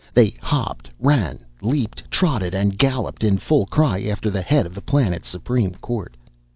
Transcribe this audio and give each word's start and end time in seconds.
They 0.15 0.31
hopped, 0.41 0.89
ran, 0.99 1.45
leaped, 1.61 2.09
trotted 2.09 2.55
and 2.55 2.75
galloped 2.75 3.23
in 3.23 3.37
full 3.37 3.67
cry 3.67 4.01
after 4.05 4.31
the 4.31 4.41
head 4.41 4.65
of 4.65 4.73
the 4.73 4.81
planet's 4.81 5.29
supreme 5.29 5.75
court. 5.75 6.17